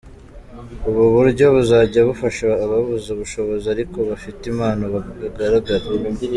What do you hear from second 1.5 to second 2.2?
buzajya